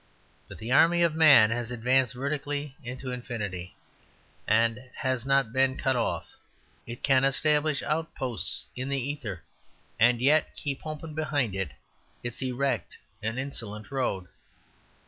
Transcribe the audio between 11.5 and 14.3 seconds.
it its erect and insolent road.